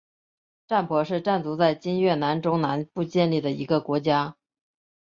[0.67, 4.35] 占婆是占族在今越南中南部建立的一个国家。